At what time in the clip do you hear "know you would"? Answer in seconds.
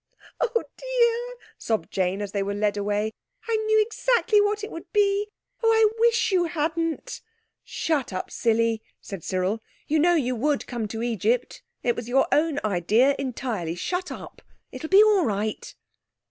9.99-10.65